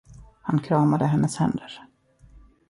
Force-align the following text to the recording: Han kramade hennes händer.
Han 0.41 0.59
kramade 0.59 1.05
hennes 1.05 1.37
händer. 1.37 1.81